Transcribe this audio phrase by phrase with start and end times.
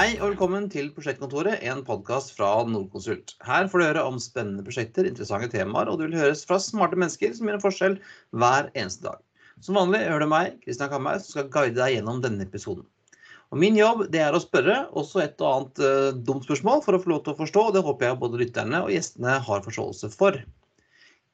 [0.00, 3.34] Hei og velkommen til Prosjektkontoret, en podkast fra Nordkonsult.
[3.44, 6.96] Her får du høre om spennende prosjekter, interessante temaer, og du vil høres fra smarte
[6.96, 7.96] mennesker som gjør en forskjell
[8.40, 9.18] hver eneste dag.
[9.60, 12.86] Som vanlig hører du meg, Kristian Kamhaug, som skal guide deg gjennom denne episoden.
[13.52, 16.96] Og Min jobb det er å spørre også et og annet uh, dumt spørsmål for
[16.96, 19.68] å få lov til å forstå, og det håper jeg både lytterne og gjestene har
[19.68, 20.40] forståelse for.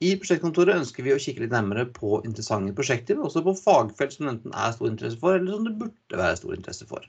[0.03, 4.19] I Prosjektkontoret ønsker vi å kikke litt nærmere på interessante prosjekter, men også på fagfelt
[4.19, 7.07] som enten er stor interesse for, eller som det burde være stor interesse for.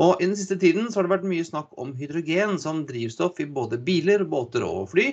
[0.00, 3.40] Og I den siste tiden så har det vært mye snakk om hydrogen som drivstoff
[3.44, 5.10] i både biler, båter og fly.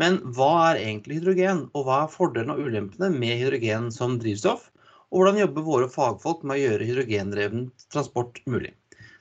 [0.00, 4.70] Men hva er egentlig hydrogen, og hva er fordelene og ulempene med hydrogen som drivstoff?
[5.12, 8.72] Og hvordan jobber våre fagfolk med å gjøre hydrogendreven transport mulig?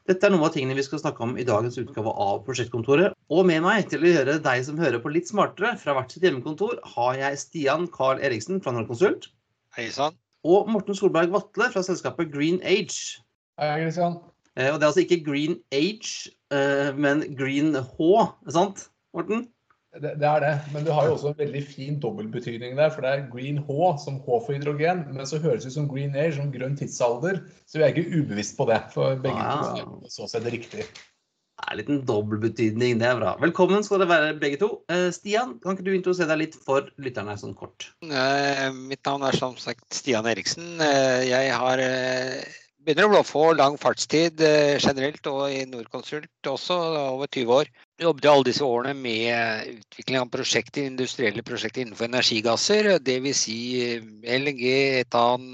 [0.07, 3.13] Dette er noen av tingene vi skal snakke om i dagens utgave av Prosjektkontoret.
[3.29, 6.23] Og med meg til å gjøre deg som hører på litt smartere fra hvert sitt
[6.25, 9.27] hjemmekontor, har jeg Stian Carl Eriksen fra Norconsult.
[9.75, 10.15] Hei sann.
[10.47, 13.21] Og Morten Solberg Vatle fra selskapet Green Age.
[13.61, 14.17] Hei, Kristian.
[14.59, 18.11] Eh, og det er altså ikke Green Age, eh, men Green H,
[18.51, 19.47] sant, Morten?
[19.91, 22.91] Det, det, er det, men du har jo også en veldig fin dobbeltbetydning der.
[22.93, 25.89] For det er green H som H for hydrogen, men så høres det ut som
[25.91, 27.41] green age, som grønn tidsalder.
[27.67, 29.83] Så vi er ikke ubevisst på det, for begge ah, ja.
[29.83, 30.87] er så sett riktig.
[30.87, 33.35] Det er en liten dobbeltbetydning, det er bra.
[33.43, 34.71] Velkommen skal dere være begge to.
[34.91, 37.91] Eh, Stian, kan ikke du introdusere deg litt for lytterne sånn kort?
[38.07, 40.79] mitt navn er som sagt Stian Eriksen.
[41.27, 41.83] jeg har
[42.85, 46.77] begynner å få lang fartstid eh, generelt, og i Norconsult også,
[47.13, 47.69] over 20 år.
[47.97, 52.91] Vi jobbet alle disse årene med utvikling av prosjekter, industrielle prosjekter innenfor energigasser.
[53.05, 53.43] Dvs.
[53.45, 54.65] Si eh, LNG,
[55.03, 55.47] etan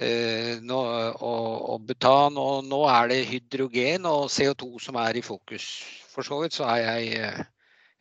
[0.00, 2.40] eh, og, butan.
[2.40, 5.70] Og nå er det hydrogen og CO2 som er i fokus.
[6.10, 7.48] For så vidt så er jeg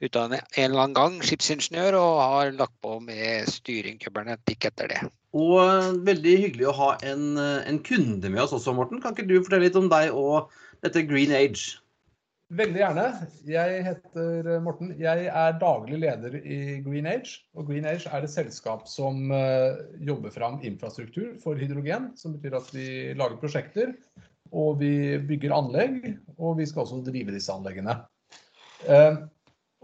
[0.07, 5.01] utdannet en eller annen gang skipsingeniør og har lagt på med styring kybernetikk etter det.
[5.37, 9.01] Og eh, veldig hyggelig å ha en, eh, en, kunde med oss også, Morten.
[9.03, 10.49] Kan ikke du fortelle litt om deg og
[10.85, 11.77] dette Green Age?
[12.57, 13.03] Veldig gjerne.
[13.45, 14.95] Jeg heter eh, Morten.
[14.97, 17.43] Jeg er daglig leder i Green Age.
[17.53, 19.29] Og Green Age er et selskap som
[20.01, 22.09] jobber fram infrastruktur for hydrogen.
[22.17, 22.87] Som betyr at vi
[23.19, 23.93] lager prosjekter,
[24.49, 26.01] og vi bygger anlegg.
[26.39, 27.99] Og vi skal også drive disse anleggene.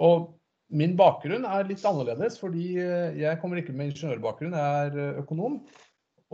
[0.01, 0.31] Og
[0.73, 5.19] min bakgrunn er litt annerledes, fordi eh, jeg kommer ikke med ingeniørbakgrunn, jeg er eh,
[5.21, 5.59] økonom.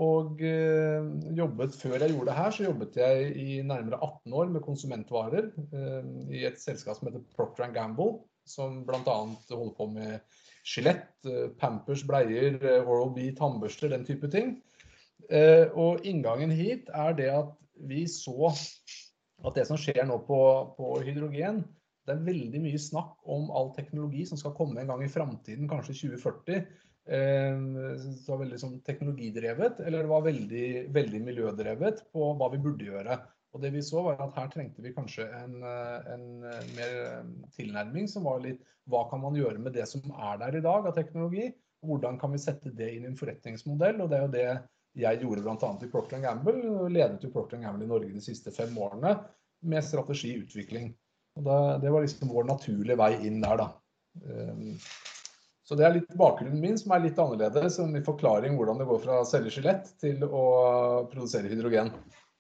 [0.01, 4.53] Og øh, jobbet, før jeg gjorde det her, så jobbet jeg i nærmere 18 år
[4.53, 5.49] med konsumentvarer
[6.31, 9.17] i et selskap som heter Procter Gamble, som bl.a.
[9.51, 11.11] holder på med skjelett,
[11.59, 12.55] Pampers, bleier,
[12.85, 14.55] Oral-B, tannbørster, den type ting.
[15.75, 17.51] Og inngangen hit er det at
[17.91, 18.53] vi så
[19.45, 20.39] at det som skjer nå på,
[20.77, 21.63] på hydrogen,
[22.07, 25.69] det er veldig mye snakk om all teknologi som skal komme en gang i framtiden,
[25.69, 26.63] kanskje 2040.
[27.11, 27.61] Eh,
[27.97, 32.89] det var veldig sånn teknologidrevet, eller det var veldig, veldig miljødrevet på hva vi burde
[32.89, 33.19] gjøre.
[33.51, 36.27] Og det vi så var at Her trengte vi kanskje en, en
[36.77, 36.93] mer
[37.57, 40.87] tilnærming som var litt Hva kan man gjøre med det som er der i dag
[40.87, 41.49] av teknologi?
[41.83, 43.99] Hvordan kan vi sette det inn i en forretningsmodell?
[44.01, 44.47] og Det er jo det
[45.01, 45.69] jeg gjorde bl.a.
[45.83, 46.87] i Procter Gamble.
[46.91, 49.17] Ledet jo Procter Gamble i Norge de siste fem årene
[49.67, 50.91] med strategiutvikling.
[51.41, 53.71] Og da, det var liksom vår naturlige vei inn der, da.
[54.21, 54.75] Um,
[55.65, 57.77] så det er litt bakgrunnen min, som er litt annerledes.
[57.79, 60.43] Som i forklaring hvordan det går fra å selge skjelett til å
[61.09, 61.89] produsere hydrogen.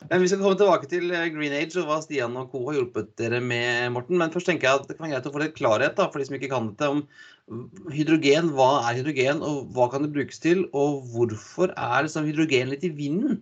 [0.09, 2.63] Men Vi skal komme tilbake til eh, Green Age og hva Stian og co.
[2.67, 3.91] har hjulpet dere med.
[3.95, 4.17] Morten.
[4.19, 6.21] Men først tenker jeg at det kan være greit å få litt klarhet da, for
[6.21, 8.51] de som ikke kan dette, om hydrogen.
[8.57, 10.65] Hva er hydrogen, og hva kan det brukes til?
[10.77, 13.39] Og hvorfor er liksom hydrogen litt i vinden?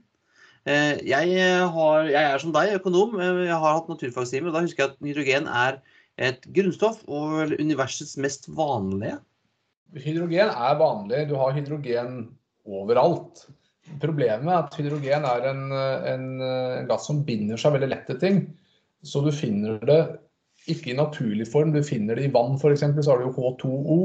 [0.68, 1.38] Eh, jeg,
[1.74, 3.16] har, jeg, er som deg økonom.
[3.20, 4.52] Eh, jeg har hatt naturfagstimer.
[4.52, 5.80] og Da husker jeg at hydrogen er
[6.20, 9.18] et grunnstoff og universets mest vanlige.
[9.96, 11.24] Hydrogen er vanlig.
[11.30, 12.19] Du har hydrogen
[12.68, 13.48] overalt.
[14.02, 16.25] Problemet er at hydrogen er en, en,
[16.90, 18.42] gass som binder seg veldig lett til ting.
[19.02, 20.02] Så du finner det
[20.69, 21.72] ikke i naturlig form.
[21.74, 22.84] Du finner det i vann f.eks.
[22.84, 24.00] Så har du jo H2O.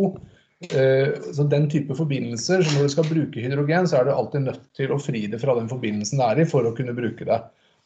[0.63, 4.47] Eh, så den type forbindelser, så Når du skal bruke hydrogen, så er du alltid
[4.47, 7.27] nødt til å fri det fra den forbindelsen det er i, for å kunne bruke
[7.29, 7.41] det.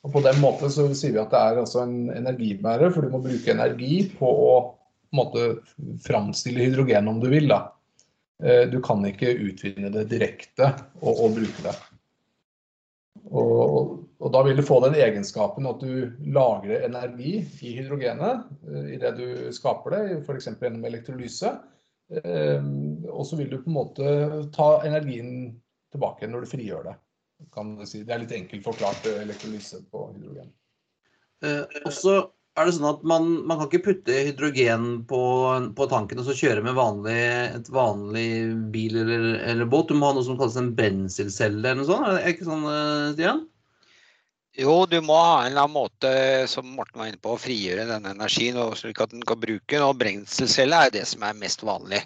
[0.07, 3.11] Og På den måten så sier vi at det er altså en energibærer, for du
[3.11, 4.53] må bruke energi på å
[5.17, 5.59] måte,
[6.05, 7.49] framstille hydrogen om du vil.
[7.49, 7.73] da.
[8.43, 11.75] Eh, du kan ikke utvinne det direkte og, og bruke det.
[13.29, 18.95] Og, og, da vil du få den egenskapen at du lagrer energi i hydrogenet i
[18.95, 20.49] idet du skaper det, f.eks.
[20.55, 21.57] gjennom elektrolyse.
[22.09, 24.15] Ehm, og så vil du på en måte
[24.55, 25.59] ta energien
[25.93, 26.97] tilbake når du frigjør det.
[27.55, 28.03] Kan du si.
[28.07, 30.51] Det er litt enkelt forklart eh, elektrolyse på hydrogen.
[31.45, 32.17] Eh, også
[32.59, 35.21] er det sånn at man, man, kan ikke putte hydrogen på,
[35.79, 37.21] på, tanken og så kjøre med vanlig,
[37.55, 38.31] et vanlig
[38.75, 39.93] bil eller, eller, båt.
[39.93, 42.09] Du må ha noe som kalles en brenselcelle eller noe sånt.
[42.09, 43.45] Er det ikke sånn, eh, Stian?
[44.59, 46.11] Jo, du må ha en eller annen måte,
[46.51, 49.85] som Morten var inne på, å frigjøre denne energien slik at den kan bruke den.
[49.87, 52.01] Og brenselcelle er det som er mest vanlig.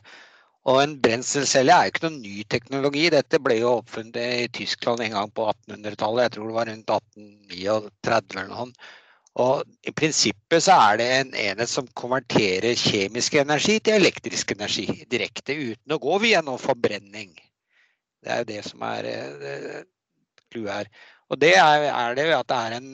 [0.69, 3.07] Og en brenselcelle er jo ikke noen ny teknologi.
[3.15, 6.27] Dette ble jo oppfunnet i Tyskland en gang på 1800-tallet.
[6.27, 8.91] Jeg tror det var rundt 1839 eller noe.
[9.43, 14.87] Og I prinsippet så er det en enhet som konverterer kjemisk energi til elektrisk energi
[15.09, 17.33] direkte, uten å gå via noe forbrenning.
[18.21, 19.09] Det er jo det som er
[20.53, 20.93] clouet her.
[21.33, 22.91] Og det er, er, det at det er en,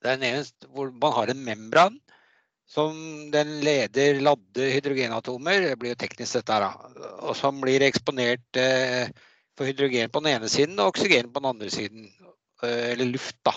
[0.00, 1.98] det er en hvor man har en membran
[2.74, 2.96] som
[3.32, 6.70] den leder ladde hydrogenatomer, det blir jo teknisk dette her,
[7.20, 9.10] og som blir eksponert eh,
[9.54, 12.08] for hydrogen på den ene siden og oksygen på den andre siden.
[12.64, 13.52] Eh, eller luft, da.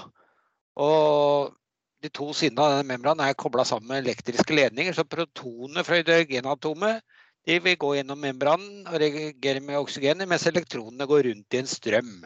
[0.83, 1.55] Og
[2.03, 4.93] de to sidene av denne membranen er kobla sammen med elektriske ledninger.
[4.93, 7.01] Så protonene fra hydrogenatomet
[7.47, 11.69] de vil gå gjennom membranen og reagere med oksygenet, mens elektronene går rundt i en
[11.71, 12.17] strøm.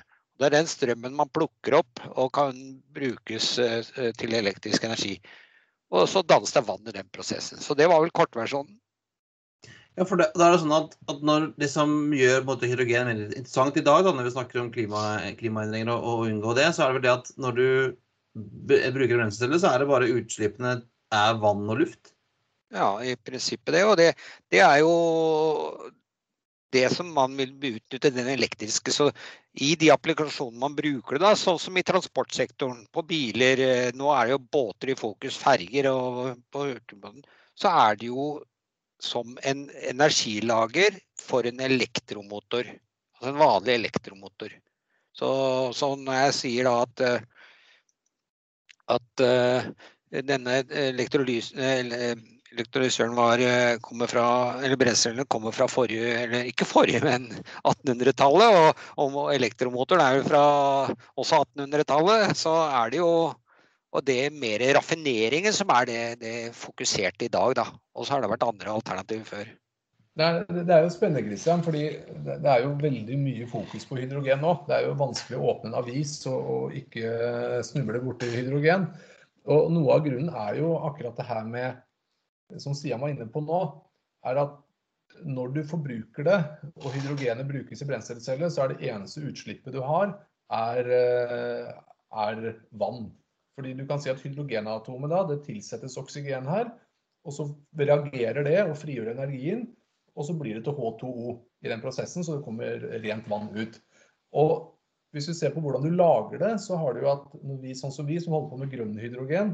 [0.42, 2.58] Det er den strømmen man plukker opp og kan
[2.96, 5.20] brukes eh, til elektrisk energi.
[5.94, 7.62] Og så dannes det vann i den prosessen.
[7.62, 8.80] Så det var vel kortversjonen.
[10.00, 13.12] Ja, for det, da er det sånn at, at når det som gjør både hydrogen
[13.12, 15.02] veldig interessant i dag, da, når vi snakker om klima,
[15.38, 17.68] klimaendringer og, og unngå det, så er det vel det at når du
[18.96, 20.78] bruker brenselceller, så er det bare utslippene
[21.12, 22.16] er vann og luft?
[22.72, 23.84] Ja, i prinsippet det.
[23.86, 24.14] Og det,
[24.50, 24.94] det er jo
[26.72, 28.94] det som man vil utnytte den elektriske.
[28.94, 29.10] Så
[29.54, 34.30] i de applikasjonene man bruker det, sånn som i transportsektoren, på biler, eh, nå er
[34.30, 37.26] det jo båter i fokus, ferger og på hurtigbåten,
[37.60, 38.32] så er det jo
[39.02, 42.68] som en energilager for en elektromotor.
[43.18, 44.54] Altså en vanlig elektromotor.
[45.18, 45.30] Så,
[45.76, 47.24] så når jeg sier da at eh,
[48.92, 49.22] at
[50.12, 52.16] denne denne
[52.52, 54.26] elektrolysøren var, eh, kommer fra,
[54.62, 57.30] eller brenselscellene kommer fra forrige, eller ikke forrige, men
[57.64, 58.58] 1800-tallet.
[58.98, 60.44] Og, og elektromotoren er jo fra
[61.16, 62.36] også 1800-tallet.
[62.38, 63.14] Så er det jo
[63.92, 67.66] og det mer raffineringen som er det, det fokuserte i dag, da.
[67.96, 69.50] Og så har det vært andre alternativer før.
[70.16, 71.84] Det er, det er jo spennende, Christian, fordi
[72.24, 74.54] det er jo veldig mye fokus på hydrogen nå.
[74.68, 78.90] Det er jo vanskelig å åpne en avis og, og ikke snuble borti hydrogen.
[79.52, 81.80] Og noe av grunnen er jo akkurat det her med,
[82.60, 83.62] som Stian var inne på nå,
[84.28, 84.60] er at
[85.28, 86.38] når du forbruker det,
[86.82, 90.14] og hydrogenet brukes i brenselceller, så er det eneste utslippet du har,
[90.56, 90.88] er,
[92.12, 92.46] er
[92.80, 93.10] vann.
[93.60, 96.72] Fordi du kan si at hydrogenatomet da, det tilsettes oksygen her,
[97.28, 97.46] og så
[97.78, 99.68] reagerer det og frigjør energien
[100.16, 101.34] og så blir det til H2O
[101.64, 103.78] i den prosessen, så det kommer rent vann ut.
[104.36, 104.54] Og
[105.16, 107.28] hvis du ser på hvordan du lager det, så har du at
[107.62, 109.54] vi, sånn som vi som holder på med grønn hydrogen,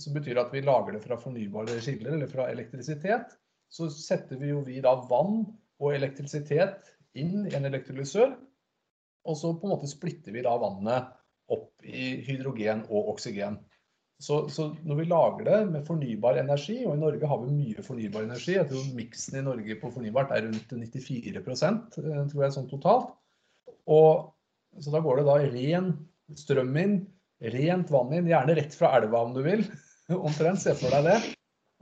[0.00, 3.36] så betyr det at vi lager det fra fornybare kilder eller fra elektrisitet.
[3.72, 5.44] Så setter vi jo vi da vann
[5.82, 8.34] og elektrisitet inn i en elektrolysør.
[9.24, 11.12] Og så på en måte splitter vi da vannet
[11.52, 13.58] opp i hydrogen og oksygen.
[14.22, 17.82] Så, så, når vi lager det med fornybar energi, og i Norge har vi mye
[17.82, 22.54] fornybar energi Jeg tror miksen i Norge på fornybart er rundt 94 eh, tror jeg,
[22.54, 23.10] sånn totalt.
[23.90, 24.30] Og,
[24.80, 25.90] så da går det da ren
[26.38, 26.94] strøm inn,
[27.54, 29.66] rent vann inn, gjerne rett fra elva om du vil.
[30.12, 31.18] Omtrent, se for deg det.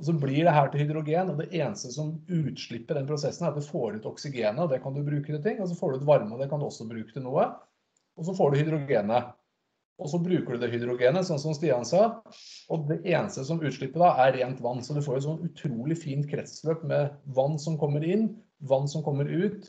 [0.01, 3.53] Og så blir det her til hydrogen, og det eneste som utslipper den prosessen, er
[3.53, 5.61] at du får ut oksygenet, og det kan du bruke til ting.
[5.63, 7.45] Og så får du ut varme, og det kan du også bruke til noe.
[8.19, 9.33] Og så får du hydrogenet.
[10.03, 12.07] Og så bruker du det hydrogenet, sånn som Stian sa.
[12.73, 14.83] Og det eneste som utslipper da, er rent vann.
[14.83, 18.31] Så du får et sånn utrolig fint kretsløp med vann som kommer inn,
[18.67, 19.69] vann som kommer ut.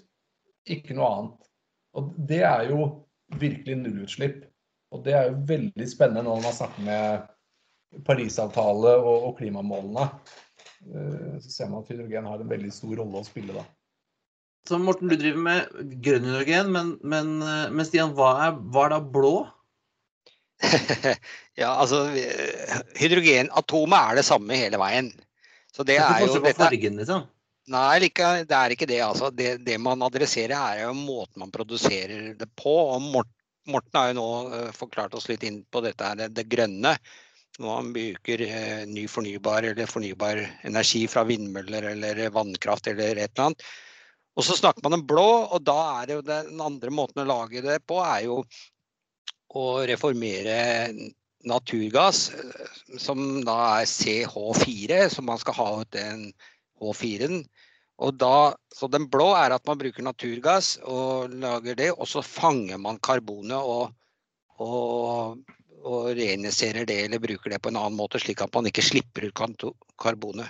[0.72, 1.52] Ikke noe annet.
[2.00, 2.88] Og det er jo
[3.38, 4.42] virkelig nullutslipp.
[4.94, 7.30] Og det er jo veldig spennende når man snakker med
[8.08, 10.10] Parisavtale og, og klimamålene.
[10.92, 13.66] Eh, så ser man at hydrogen har en veldig stor rolle å spille da.
[14.68, 18.88] Så Morten, du driver med grønn hydrogen, men, men, eh, men Stian, hva er, hva
[18.88, 19.36] er da blå?
[21.60, 22.06] ja, altså
[22.96, 25.12] Hydrogenatomet er det samme hele veien.
[25.74, 27.26] Så det, er jo dette, fargen, liksom?
[27.74, 29.00] Nei, det er ikke det.
[29.02, 29.32] altså.
[29.34, 32.74] Det, det, man adresserer, er jo måten man produserer det på.
[32.94, 36.94] og Morten har jo nå uh, forklart oss litt inn på dette her, det grønne.
[37.62, 43.34] Når man bruker uh, ny fornybar eller fornybar energi fra vindmøller eller vannkraft eller et
[43.34, 43.66] eller annet.
[44.34, 47.30] Og så snakker man om blå, og da er det jo den andre måten å
[47.30, 48.40] lage det på, er jo
[49.54, 50.90] å reformere
[51.46, 52.32] naturgass,
[52.98, 56.32] som da er CH4, som man skal ha ut den
[56.82, 57.44] H4-en.
[58.04, 62.24] Og da, så Den blå er at man bruker naturgass og lager det, og så
[62.26, 63.94] fanger man karbonet og,
[64.58, 65.38] og,
[65.84, 69.28] og reinjiserer det eller bruker det på en annen måte, slik at man ikke slipper
[69.28, 69.66] ut
[70.00, 70.48] karbonet.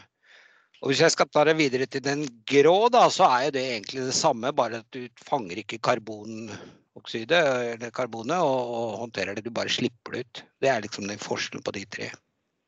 [0.84, 3.64] Og Hvis jeg skal ta det videre til den grå, da, så er jo det
[3.70, 7.40] egentlig det samme, bare at du fanger ikke karbonoksydet
[7.72, 9.46] eller karbonet og, og håndterer det.
[9.46, 10.44] Du bare slipper det ut.
[10.60, 12.10] Det er liksom den forskjellen på de tre.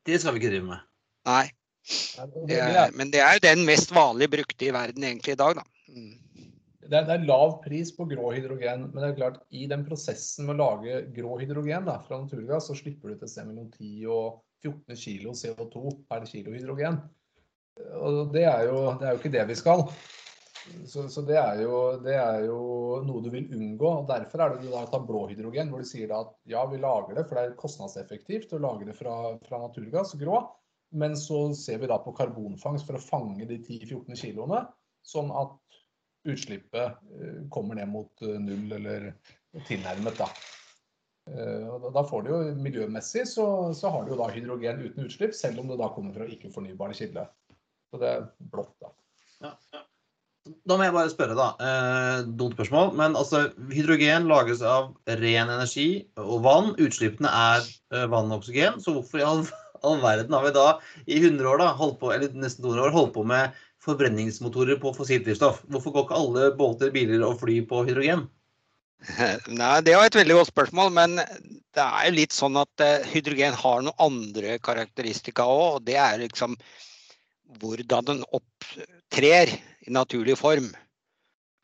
[0.08, 0.86] Det skal vi ikke drive med.
[1.28, 1.44] Nei.
[2.48, 5.60] Det er, men det er jo den mest vanlig brukte i verden egentlig i dag,
[5.60, 5.66] da.
[6.86, 9.84] Det er, det er, lav pris på grå hydrogen, men det er klart i den
[9.86, 13.48] prosessen med å lage grå hydrogen da, fra naturgass, så slipper du til et sted
[13.48, 17.00] mellom 10 og 14 kg CO2 per kilo hydrogen.
[18.00, 19.84] Og det er jo, det er jo ikke det vi skal.
[20.86, 22.58] Så, så det, er jo, det, er jo,
[23.06, 23.86] noe du vil unngå.
[24.00, 26.80] og Derfor er det du da tar blå hydrogen, hvor du sier at ja, vi
[26.82, 30.42] lager det, for det er kostnadseffektivt å lage det fra, fra naturgass, grå.
[30.96, 34.64] Men så ser vi da på karbonfangst for å fange de 10-14 kiloene,
[35.06, 35.54] sånn at
[36.32, 39.10] utslippet eh, kommer ned mot eh, null eller
[39.68, 40.18] tilnærmet.
[40.18, 40.28] Da.
[41.30, 45.34] Eh, da får du jo Miljømessig så, så har du jo da hydrogen uten utslipp,
[45.34, 47.28] selv om det da kommer fra ikke-fornybare kilder.
[47.90, 48.94] Så det er blått, da.
[49.42, 49.82] Ja, ja.
[50.46, 51.46] Da må jeg bare spørre, da.
[51.58, 52.92] Eh, dumt spørsmål.
[52.98, 56.74] Men altså, hydrogen lages av ren energi og vann.
[56.78, 57.66] Utslippene er
[58.12, 58.78] vann og oksygen.
[58.82, 59.42] Så hvorfor i all,
[59.82, 60.68] all, verden har vi da
[61.02, 64.92] i 100 år, da, holdt på, eller nesten 200 år, holdt på med forbrenningsmotorer på
[64.96, 65.62] fossilt drivstoff?
[65.70, 68.26] Hvorfor går ikke alle båter, biler og fly på hydrogen?
[69.60, 73.06] Nei, Det var et veldig godt spørsmål, men det er jo litt sånn at eh,
[73.12, 75.66] hydrogen har noen andre karakteristika òg.
[75.78, 76.56] Og det er liksom
[77.60, 80.70] hvordan den opptrer i naturlig form.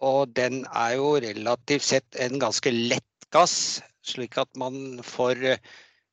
[0.02, 5.72] Og den er jo relativt sett en ganske lett gass, slik at man får eh,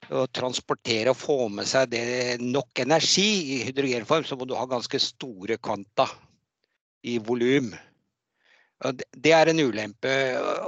[0.09, 4.65] å transportere og få med seg det nok energi i hydrogenform, så må du ha
[4.69, 6.07] ganske store kvanta
[7.05, 7.69] i volum.
[8.79, 10.11] Det er en ulempe.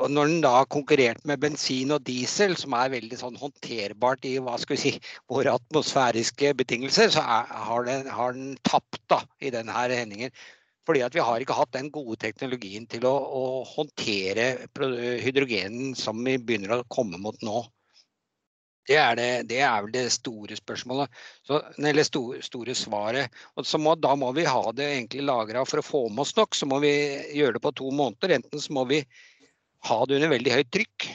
[0.04, 4.28] Og når den da har konkurrert med bensin og diesel, som er veldig sånn håndterbart
[4.28, 4.92] i hva skal vi si,
[5.32, 10.36] våre atmosfæriske betingelser, så er, har, den, har, den, tapt da, i denne hendingen.
[10.88, 14.68] Fordi vi har ikke hatt den gode teknologien til å, å håndtere
[15.24, 17.62] hydrogenen som vi begynner å komme mot nå.
[18.91, 23.41] Det er, det, det er, vel det store spørsmålet, så, eller store, store svaret.
[23.55, 26.57] Og må, da må vi ha det egentlig lagra for å få med oss nok.
[26.57, 26.91] Så må vi
[27.38, 28.36] gjøre det på to måneder.
[28.41, 29.00] Enten så må vi
[29.88, 31.07] ha det under veldig høyt trykk.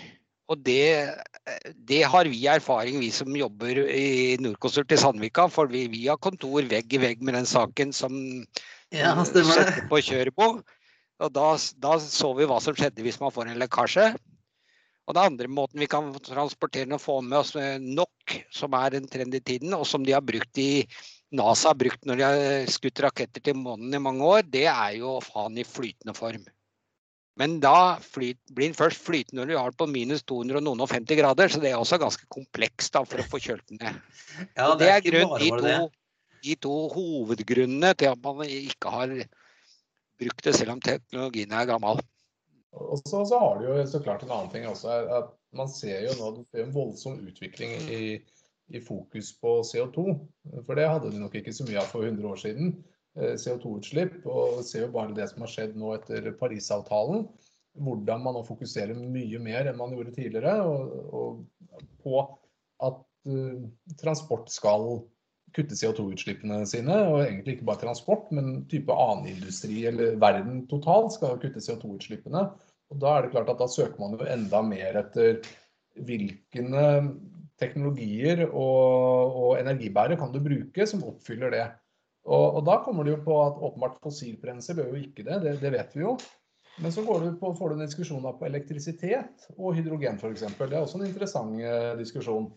[0.47, 1.11] Og det,
[1.91, 5.49] det har vi erfaring, vi som jobber i Norconsult i Sandvika.
[5.53, 8.17] For vi, vi, har kontor vegg i vegg med den saken som
[8.95, 10.53] ja, setter på kjøret på.
[11.17, 11.51] Og da,
[11.83, 14.11] da så vi hva som skjedde hvis man får en lekkasje.
[15.07, 19.07] Og den andre måten vi kan transportere og få med oss nok, som er en
[19.11, 20.87] trend i tiden, og som de har brukt i
[21.37, 24.99] NASA har brukt når de har skutt raketter til månen i mange år, det er
[24.99, 26.45] jo å ha den i flytende form.
[27.37, 30.65] Men da flyt, blir den først flytende når du har den på minus 200 og
[30.65, 33.67] noen og 50 grader, så det er også ganske komplekst da, for å få kjølt
[33.73, 33.99] den ned.
[34.57, 35.89] Ja, det, det, er grunn, de, to,
[36.47, 39.13] de to hovedgrunnene til at man ikke har
[40.17, 42.01] brukt det, selv om teknologien er gammel.
[42.77, 44.93] Og så, så, har du jo så klart en annen ting også.
[45.19, 46.31] at Man ser jo nå
[46.61, 48.03] en voldsom utvikling i,
[48.69, 50.05] i, fokus på CO2.
[50.67, 52.77] For det hadde de nok ikke så mye av for 100 år siden.
[53.17, 54.21] Eh, CO2-utslipp.
[54.29, 57.27] Og ser jo bare det som har skjedd nå etter Parisavtalen.
[57.87, 62.23] Hvordan man nå fokuserer mye mer enn man gjorde tidligere og, og på
[62.85, 63.67] at uh,
[64.01, 65.03] transport skal
[65.57, 66.97] kutte CO2-utslippene sine.
[67.11, 72.47] Og egentlig ikke bare transport, men type annen industri eller verden totalt skal kutte CO2-utslippene.
[72.93, 75.41] Og Da er det klart at da søker man jo enda mer etter
[76.07, 76.63] hvilke
[77.61, 81.67] teknologier og, og energibærere kan du bruke som oppfyller det.
[82.27, 85.55] Og, og, Da kommer det jo på at åpenbart fossilbrensel gjør jo ikke det, det,
[85.63, 86.17] det, vet vi jo.
[86.83, 90.45] Men så du på, får du en diskusjon på elektrisitet og hydrogen f.eks.
[90.59, 92.51] Det er også en interessant eh, diskusjon.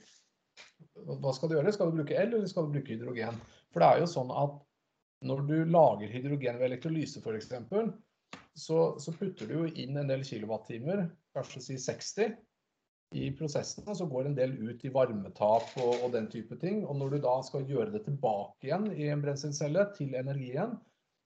[1.07, 1.71] Hva skal du gjøre?
[1.71, 3.39] Skal du bruke el, eller skal du bruke hydrogen?
[3.71, 4.57] For det er jo sånn at
[5.29, 7.53] når du lager hydrogen ved elektrolyse f.eks.,
[8.59, 12.35] så, så, putter du jo inn en del kilowattimer, kanskje si 60,
[13.17, 13.87] i prosessen.
[13.89, 16.83] Og så går en del ut i varmetap og, og, den type ting.
[16.85, 20.77] Og når du da skal gjøre det tilbake igjen i en brenselcelle til energien,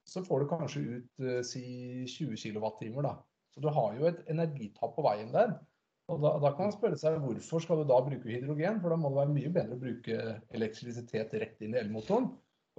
[0.08, 1.64] så får du kanskje ut uh, si
[2.08, 3.14] 20 kilowattimer, da.
[3.54, 5.54] Så du har jo et energitap på veien der.
[6.12, 8.80] Og da, da, kan man spørre seg hvorfor skal du da bruke hydrogen?
[8.82, 10.16] For da må det være mye bedre å bruke
[10.56, 12.28] elektrisitet rett inn i elmotoren.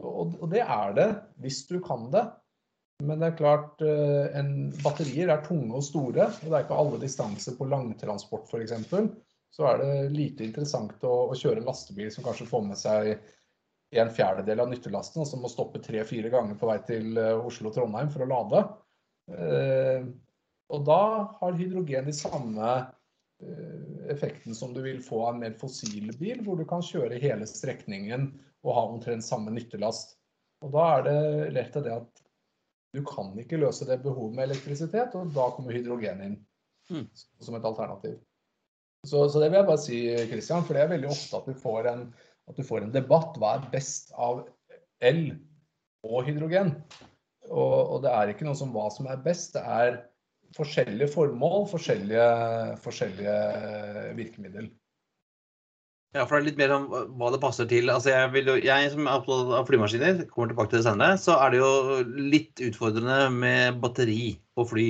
[0.02, 1.08] Og, og det er det
[1.42, 2.26] hvis du kan det.
[3.04, 4.52] Men det er klart, eh, en,
[4.84, 6.30] batterier er tunge og store.
[6.32, 8.76] og Det er ikke alle distanser på langtransport f.eks.
[9.56, 13.16] Så er det lite interessant å, å kjøre en lastebil som kanskje får med seg
[13.96, 17.72] en fjerdedel av nyttelasten, og som må stoppe tre-fire ganger på vei til eh, Oslo
[17.72, 18.64] og Trondheim for å lade.
[19.36, 20.08] Eh,
[20.76, 21.02] og da
[21.40, 22.76] har hydrogen de samme
[24.10, 27.46] effekten som du vil få av en mer fossil bil, hvor du kan kjøre hele
[27.46, 28.30] strekningen
[28.64, 30.16] og ha omtrent samme nyttelast.
[30.64, 32.25] Og da er det lett til det at
[32.96, 36.38] du kan ikke løse det behovet med elektrisitet, og da kommer hydrogen inn.
[36.92, 37.08] Mm.
[37.42, 38.20] som et alternativ.
[39.06, 40.00] Så, så, det vil jeg bare si,
[40.30, 42.04] Christian, for det er veldig ofte at du får en,
[42.58, 43.38] du får en debatt.
[43.42, 44.44] Hva er best av
[45.06, 45.24] el
[46.06, 46.74] og hydrogen?
[47.50, 49.54] Og, og, det er ikke noe som hva som er best.
[49.58, 50.00] Det er
[50.58, 52.30] forskjellige formål, forskjellige,
[52.86, 53.38] forskjellige
[54.18, 54.72] virkemiddel.
[56.16, 56.86] Ja, for det er litt mer om
[57.20, 57.90] hva det passer til.
[57.92, 61.36] Altså jeg, vil, jeg som er opptatt av flymaskiner, kommer tilbake til det senere, så
[61.44, 61.72] er det jo
[62.32, 64.86] litt utfordrende med batteri på fly.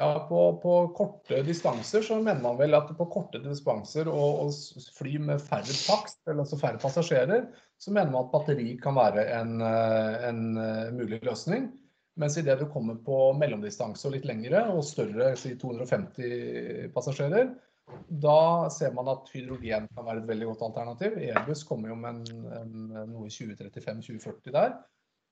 [0.00, 4.88] Ja, på, på, korte distanser så mener man vel at på korte distanser og, og
[4.96, 7.44] fly med færre takst, eller altså færre passasjerer,
[7.78, 10.42] så mener man at batteri kan være en, en
[10.98, 11.70] mulig løsning.
[12.18, 17.54] Mens idet du kommer på mellomdistanse og litt lengre og større, si 250 passasjerer,
[18.08, 21.18] da ser man at hydrogen kan være et veldig godt alternativ.
[21.20, 22.76] Airbus kommer jo med en, en,
[23.10, 24.76] noe i 2035-2040 der.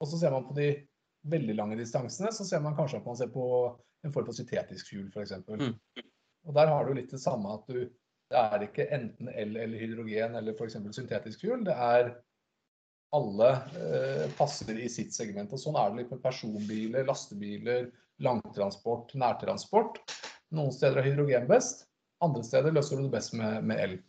[0.02, 0.68] Og så ser man på de
[1.32, 3.46] veldig lange distansene, så ser man kanskje at man ser på
[4.02, 5.36] en form for syntetisk fuel f.eks.
[5.46, 5.76] Mm.
[6.48, 7.84] Og der har du litt det samme at du
[8.32, 10.78] det er ikke enten el eller hydrogen eller f.eks.
[10.96, 11.66] syntetisk fuel.
[11.66, 12.14] Det er
[13.12, 15.52] alle eh, passer i sitt segment.
[15.52, 17.90] og Sånn er det litt med personbiler, lastebiler,
[18.24, 20.00] langtransport, nærtransport.
[20.56, 21.84] Noen steder er hydrogen best,
[22.22, 24.00] andre steder løser du det best med, med el.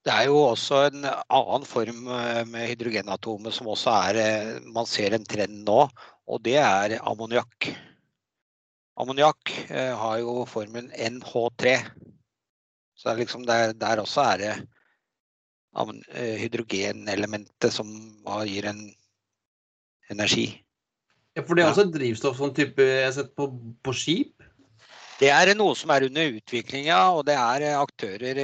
[0.00, 4.88] Det er jo også en annen form eh, med hydrogenatomet som også er eh, Man
[4.88, 5.82] ser en trend nå,
[6.24, 7.68] og det er ammoniakk.
[9.00, 11.74] Ammoniakk eh, har jo formen NH3.
[12.96, 14.54] Så det er liksom der, der også er det
[16.40, 17.86] hydrogenelementet som
[18.48, 18.80] gir en
[20.10, 20.48] energi.
[21.36, 23.46] Ja, for det er også et drivstoff sånn type jeg har sett på,
[23.84, 24.39] på skip?
[25.20, 27.00] Det er noe som er under utvikling, ja.
[27.12, 28.38] Og det er aktører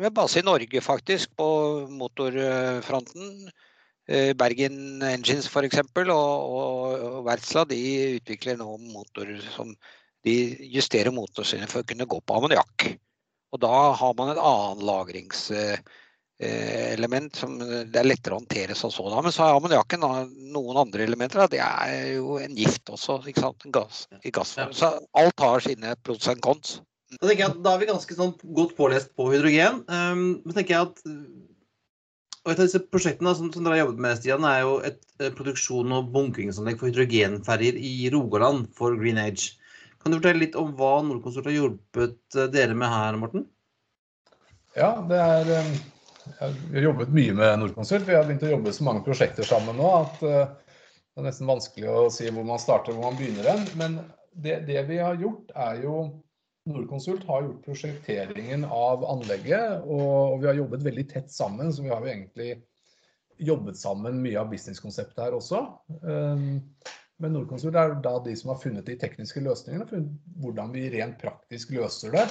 [0.00, 1.48] med base i Norge, faktisk, på
[1.92, 3.50] motorfronten.
[4.08, 5.82] Eh, Bergen Engines f.eks.
[5.84, 7.80] Og, og, og Vertsla de
[8.16, 9.74] utvikler nå motorer som
[10.24, 10.38] de
[10.72, 12.88] justerer motorene for å kunne gå på ammoniakk.
[13.52, 15.76] Og da har man en annen lagrings Eh,
[16.38, 19.24] element som det er lettere å håndtere som sådan.
[19.26, 20.04] Men så har ammoniakken
[20.54, 21.48] noen andre elementer.
[21.50, 23.66] Det er jo en gift også, ikke sant?
[23.74, 24.74] Gass, i gassform.
[24.76, 26.78] Så alt har sine pros and cons.
[27.16, 29.82] Da tenker jeg at da er vi ganske sånn godt pålest på hydrogen.
[29.88, 31.06] Um, men tenker jeg at
[32.46, 35.02] og Et av disse prosjektene som, som dere har jobbet med, Stian, er jo et,
[35.20, 39.58] et produksjon- og bunkringsanlegg for hydrogenferjer i Rogaland for Green Age.
[40.00, 43.44] Kan du fortelle litt om hva Nordkonsult har hjulpet eh, dere med her, Morten?
[44.78, 45.74] Ja, det er um
[46.70, 48.06] vi har jobbet mye med Nordkonsult.
[48.08, 50.44] Vi har begynt å jobbe så mange prosjekter sammen nå at uh,
[51.18, 53.64] det er nesten vanskelig å si hvor man starter og hvor man begynner hen.
[53.80, 53.98] Men
[54.30, 55.96] det, det, vi har gjort, er jo
[56.68, 61.72] Nordkonsult har gjort prosjekteringen av anlegget, og, vi har jobbet veldig tett sammen.
[61.72, 62.50] Så vi har jo egentlig
[63.38, 65.62] jobbet sammen mye av businesskonseptet her også.
[66.02, 66.60] Um,
[67.18, 71.18] men Nordkonsult er da de som har funnet de tekniske løsningene, funnet hvordan vi rent
[71.22, 72.26] praktisk løser det.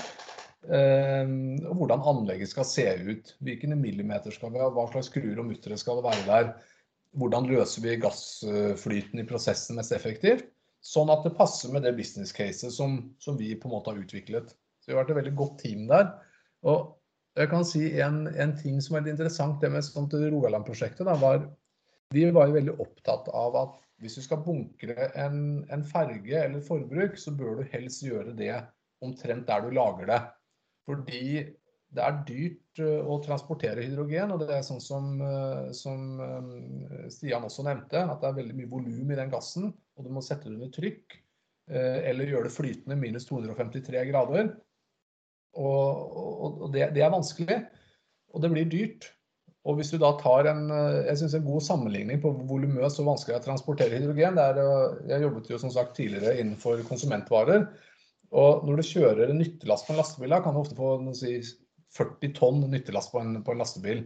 [0.66, 3.34] Ehm, og hvordan anlegget skal se ut.
[3.46, 6.52] Hvilke millimeter skal vi ha, hva slags skruer og muttere skal det være der.
[7.18, 10.50] Hvordan løser vi gassflyten i prosessen mest effektivt.
[10.84, 14.02] Sånn at det passer med det business caset som, som, vi på en måte har
[14.02, 14.54] utviklet.
[14.80, 16.12] Så vi har vært et veldig godt team der.
[16.68, 16.94] Og
[17.38, 21.48] jeg kan si en, en ting som er litt interessant, det med sånt Rogaland-prosjektet, var
[22.16, 26.62] Vi var jo veldig opptatt av at hvis du skal bunkre en, en ferge eller
[26.64, 28.54] forbruk, så bør du helst gjøre det
[29.04, 30.20] omtrent der du lager det.
[30.88, 31.44] Fordi
[31.96, 37.08] det er dyrt eh, å transportere hydrogen, og det er sånn som, eh, som eh,
[37.14, 40.24] Stian også nevnte, at det er veldig mye volum i den gassen, og du må
[40.26, 41.22] sette det under trykk.
[41.68, 44.54] Eller gjøre det flytende minus 253 grader.
[45.60, 47.58] Og, og, og det, det, er vanskelig,
[48.32, 49.10] og det blir dyrt.
[49.68, 50.70] Og hvis du da tar en,
[51.10, 54.62] jeg synes en god sammenligning på volumøst og vanskelig å transportere hydrogen det er,
[55.12, 57.68] Jeg jobbet jo som sagt tidligere innenfor konsumentvarer.
[58.36, 61.40] Og når du kjører en nyttelast på en lastebil, da, kan du ofte få si,
[61.96, 64.04] 40 tonn nyttelast på en, på en lastebil.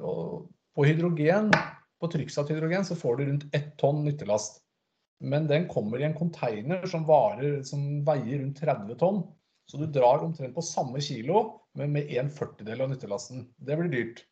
[0.00, 1.52] Og på hydrogen,
[2.00, 4.62] på trykksatt hydrogen, så får du rundt ett tonn nyttelast.
[5.24, 9.22] Men den kommer i en container som, varer, som veier rundt 30 tonn.
[9.70, 11.44] Så du drar omtrent på samme kilo,
[11.78, 13.46] men med en førtidel av nyttelasten.
[13.56, 14.24] Det blir dyrt.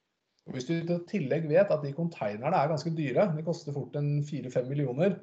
[0.48, 3.94] Og hvis du i tillegg vet at de konteinerne er ganske dyre, de koster fort
[3.96, 5.20] en 4-5 millioner,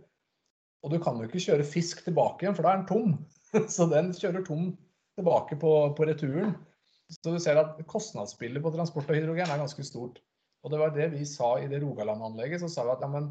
[0.79, 3.17] og du kan jo ikke kjøre fisk tilbake igjen, for da er den tom.
[3.75, 4.71] Så den kjører tom
[5.17, 6.55] tilbake på, på returen.
[7.09, 10.19] Så du ser at kostnadsbildet på transport av hydrogen er ganske stort.
[10.63, 12.61] Og det var det vi sa i det Rogaland-anlegget.
[12.61, 13.21] Så sa vi at ja,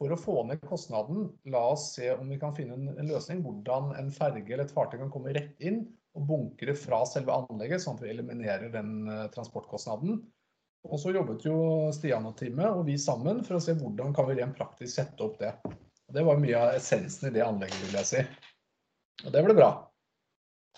[0.00, 3.90] for å få ned kostnaden, la oss se om vi kan finne en, løsning hvordan
[3.98, 5.82] en ferge eller et fartøy kan komme rett inn
[6.16, 10.22] og bunkre fra selve anlegget, sånn at vi eliminerer den uh, transportkostnaden.
[10.88, 11.58] Og så jobbet jo
[11.92, 15.26] Stian og teamet og vi sammen for å se hvordan kan vi rent praktisk sette
[15.26, 15.52] opp det.
[15.68, 18.24] Og det var mye av essensen i det anlegget, vil jeg si.
[19.24, 19.70] Og det blir bra.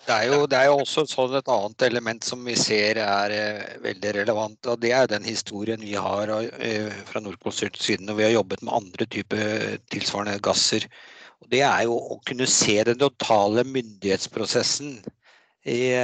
[0.02, 3.34] Det er, jo, det er jo også sånn et annet element som vi ser er
[3.36, 4.58] eh, veldig relevant.
[4.72, 8.74] og Det er den historien vi har eh, fra Nordkonsult-siden når vi har jobbet med
[8.80, 10.88] andre typer tilsvarende gasser.
[11.38, 14.96] Og det er jo å kunne se den totale myndighetsprosessen
[15.64, 15.94] i,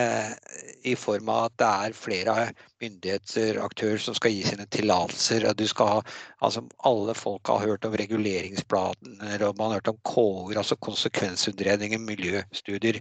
[0.86, 2.34] i, form av at det er flere
[2.82, 5.48] myndigheter, aktører, som skal gi sine tillatelser.
[5.50, 11.98] Altså, alle folk har hørt om reguleringsplaner, og man har hørt om KU-er, altså konsekvensutredninger,
[11.98, 13.00] miljøstudier.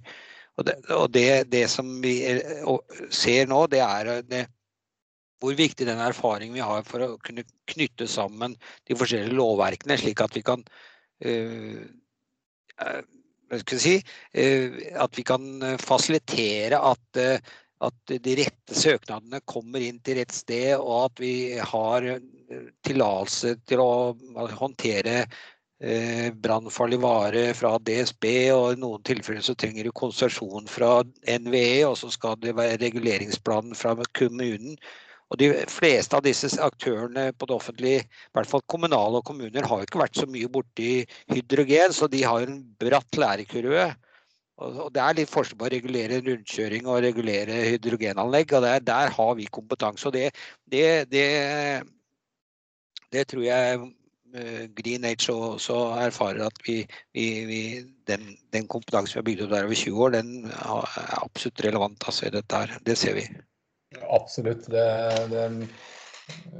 [0.58, 2.16] Og det, og det, det som vi
[3.14, 4.48] ser nå, det er det,
[5.38, 8.56] hvor viktig den erfaringen vi har for å kunne knytte sammen
[8.90, 10.64] de forskjellige lovverkene, slik at vi kan
[11.22, 11.84] uh,
[13.80, 17.22] si, uh, at vi kan fasilitere at,
[17.88, 22.10] at de rette søknadene kommer inn til rett sted, og at vi har
[22.86, 24.16] tillatelse til å
[24.58, 25.26] håndtere
[25.80, 31.84] eh, brannfarlig vare fra DSB, og i noen tilfeller så trenger du konsesjon fra NVE,
[31.90, 34.78] og så skal det være reguleringsplanen fra kommunen.
[35.28, 39.68] Og De fleste av disse aktørene på det offentlige, i hvert fall kommunale og kommuner,
[39.68, 41.02] har ikke vært så mye borti
[41.34, 43.90] hydrogen, så de har en bratt lærekurve.
[44.64, 48.56] Og Det er litt forskjell på å regulere rundkjøring og regulere hydrogenanlegg.
[48.56, 50.08] og Der, der har vi kompetanse.
[50.08, 50.32] og det,
[50.66, 51.28] det, det,
[53.12, 53.92] det tror jeg
[54.36, 56.82] Eh, Green Age også erfarer at vi,
[57.14, 57.62] vi, vi,
[58.08, 62.08] den, den, kompetansen vi har bygd opp der over 20 år, den er absolutt relevant
[62.12, 62.76] altså, i dette her.
[62.86, 63.24] Det ser vi.
[64.10, 64.68] Absolutt.
[64.72, 64.88] Det,
[65.32, 65.46] det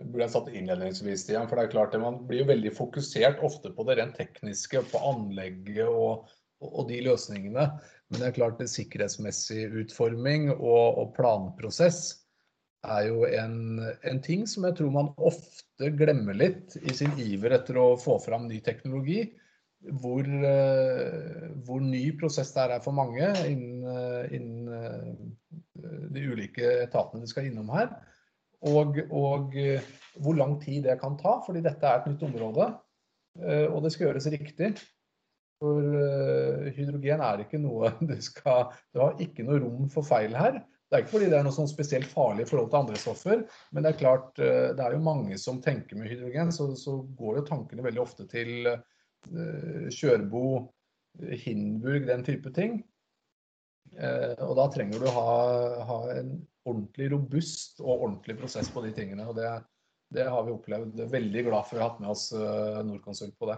[0.08, 1.48] burde jeg satt innledningsvis, Stian.
[1.50, 4.84] For det er klart, det, man blir jo veldig fokusert ofte på det rent tekniske,
[4.92, 6.30] på anlegget og,
[6.64, 7.68] og, de løsningene.
[8.08, 12.16] Men det er klart det sikkerhetsmessig utforming og, og planprosess
[12.88, 17.58] er jo en, en, ting som jeg tror man ofte glemmer litt i sin iver
[17.58, 19.26] etter å få fram ny teknologi.
[20.02, 23.84] Hvor, uh, hvor ny prosess det er for mange innen,
[24.34, 25.12] innen uh,
[26.14, 27.92] de ulike etatene de skal innom her.
[28.68, 29.54] Og, og
[30.18, 32.72] hvor lang tid det kan ta, fordi dette er et nytt område.
[33.70, 34.72] og det skal gjøres riktig.
[35.62, 35.86] For
[36.74, 40.58] hydrogen er ikke noe du skal Du har ikke noe rom for feil her.
[40.88, 43.42] Det er ikke fordi det er noe sånn spesielt farlig i forhold til andre stoffer,
[43.76, 47.02] men det er klart, eh, det er jo mange som tenker med hydrogen, så, så
[47.20, 48.70] går jo tankene veldig ofte til
[49.28, 50.44] Kjørbo,
[51.20, 52.78] Hindenburg, den type ting.
[53.96, 55.26] Uh, og da trenger du ha,
[55.88, 56.36] ha, en
[56.68, 59.26] ordentlig robust og ordentlig prosess på de tingene.
[59.30, 59.50] og det,
[60.14, 61.02] det har vi opplevd.
[61.12, 63.58] Veldig glad for å ha hatt med oss uh, Norconsult på det.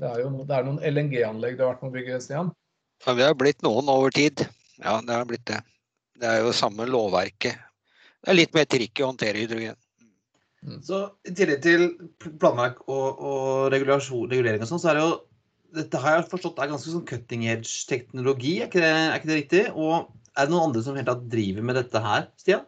[0.00, 2.50] Det er jo det er noen LNG-anlegg det har vært med å bygge, Stian?
[3.04, 4.46] Ja, det har blitt noen over tid.
[4.80, 5.60] Ja, det har blitt det.
[6.18, 7.58] Det er jo samme lovverket.
[8.24, 9.78] Det er litt mer trikk i å håndtere hydrogen.
[10.64, 10.80] Mm.
[10.82, 11.82] Så I tillegg til
[12.40, 15.16] planverk og, og regulering og sånn, så er det jo
[15.74, 19.64] dette har jeg forstått er ganske sånn cutting edge-teknologi, er, er, ikke det riktig?
[19.74, 22.64] Og er det noen andre som helt tatt driver med dette her, Stian?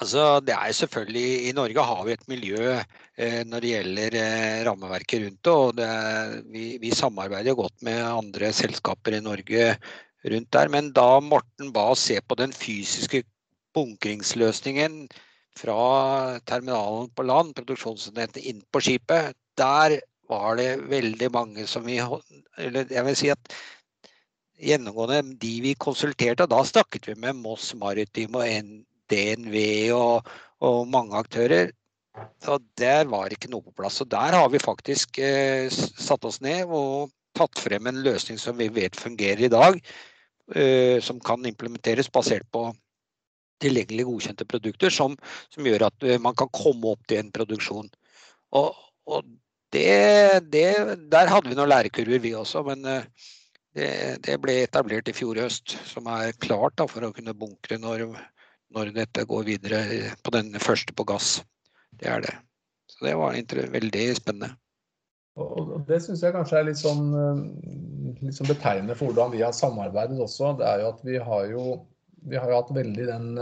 [0.00, 4.62] Altså, det er selvfølgelig, I Norge har vi et miljø eh, når det gjelder eh,
[4.66, 5.52] rammeverket rundt det.
[5.52, 9.66] og det er, vi, vi, samarbeider godt med andre selskaper i Norge
[10.32, 10.72] rundt der.
[10.72, 13.22] Men da Morten ba oss se på den fysiske
[13.76, 15.04] bunkringsløsningen
[15.60, 19.98] fra terminalen på land, produksjonsenheten inn på skipet, der
[20.32, 22.00] var det veldig mange som vi
[22.58, 23.54] Eller jeg vil si at
[24.62, 28.46] gjennomgående de vi konsulterte, da snakket vi med Moss Maritim og
[29.10, 29.56] DNV
[29.96, 30.28] og,
[30.62, 31.72] og mange aktører.
[32.46, 34.00] Og der var ikke noe på plass.
[34.04, 38.58] Og der har vi faktisk eh, satt oss ned og tatt frem en løsning som
[38.60, 39.80] vi vet fungerer i dag.
[40.54, 42.66] Eh, som kan implementeres basert på
[43.62, 45.14] tilgjengelig godkjente produkter, som,
[45.54, 47.88] som, gjør at eh, man kan komme opp til en produksjon.
[48.58, 48.74] Og,
[49.06, 49.28] og
[49.72, 50.68] det, det,
[51.12, 52.62] der hadde vi noen lærekurver, vi også.
[52.66, 53.28] Men eh,
[53.76, 53.90] det,
[54.26, 58.06] det, ble etablert i fjor høst, som er klart da, for å kunne bunkre når,
[58.74, 59.84] når, dette går videre
[60.22, 61.38] på den første på gass.
[62.00, 62.34] Det er det.
[62.92, 63.38] Så det var
[63.76, 64.52] veldig spennende.
[65.40, 67.40] Og Det syns jeg kanskje er litt sånn, eh,
[68.26, 70.52] litt sånn, betegnende for hvordan vi har samarbeidet også.
[70.60, 71.64] Det er jo at vi har jo,
[72.28, 73.32] vi har jo hatt veldig den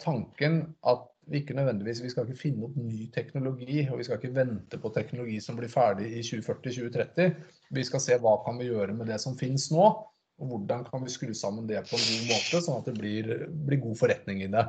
[0.00, 4.18] tanken at vi ikke nødvendigvis vi skal ikke finne opp ny teknologi, og vi skal
[4.20, 7.36] ikke vente på teknologi som blir ferdig i 2040-2030.
[7.74, 9.88] Vi skal se hva kan vi gjøre med det som finnes nå,
[10.34, 13.30] og hvordan kan vi skru sammen det på en god måte, sånn at det blir,
[13.68, 14.64] blir god forretning i det.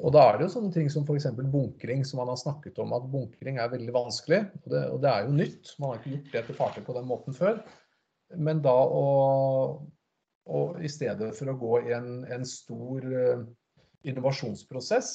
[0.00, 1.26] Og da er det jo sånne ting som f.eks.
[1.52, 4.40] bunkring, som man har snakket om at bunkring er veldig vanskelig.
[4.62, 5.72] Og det, og det, er jo nytt.
[5.76, 7.58] Man har ikke gjort det til fartøy på den måten før.
[8.40, 9.02] Men da å,
[10.48, 13.44] å i stedet for å gå i en, en stor uh,
[14.08, 15.12] innovasjonsprosess,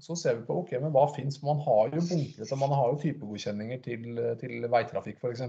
[0.00, 1.40] så ser vi på ok, men hva fins.
[1.44, 5.44] Man har jo bunkret, og man har jo typegodkjenninger til, til veitrafikk f.eks.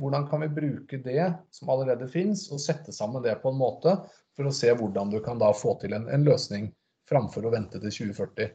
[0.00, 3.94] Hvordan kan vi bruke det som allerede finnes, og sette sammen det på en måte
[4.36, 6.68] for å se hvordan du kan da få til en, en løsning
[7.08, 8.52] framfor å vente til 2040.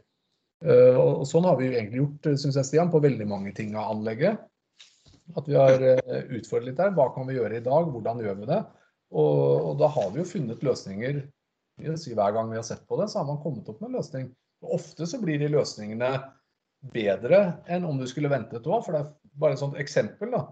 [0.61, 3.73] Uh, og sånn har vi jo egentlig gjort, synes jeg, Stian, på veldig mange ting
[3.73, 4.43] av anlegget.
[5.39, 6.93] At vi har uh, utfordret litt der.
[6.97, 7.89] Hva kan vi gjøre i dag?
[7.89, 8.59] Hvordan gjør vi det?
[9.11, 9.39] Og,
[9.71, 11.23] og da har vi jo funnet løsninger.
[11.97, 13.97] Si, hver gang vi har sett på det, så har man kommet opp med en
[13.97, 14.29] løsning.
[14.61, 16.11] Og ofte så blir de løsningene
[16.93, 18.83] bedre enn om du skulle vente et år.
[18.85, 20.33] For det er bare et sånt eksempel.
[20.33, 20.45] da.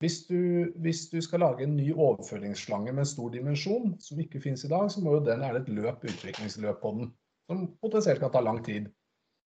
[0.00, 4.64] Hvis du, hvis du, skal lage en ny overføringsslange med stor dimensjon, som ikke finnes
[4.64, 7.10] i dag, så må jo den være et løp, utviklingsløp på den,
[7.50, 8.88] som potensielt kan ta lang tid.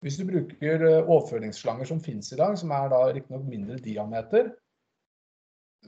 [0.05, 4.53] Hvis du bruker eh, overføringsslanger som finnes i dag, som er da riktignok mindre diameter,